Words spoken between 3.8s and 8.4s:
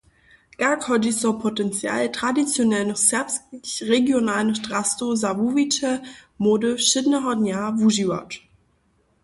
regionalnych drastow za wuwiće mody wšědneho dnja wužiwać?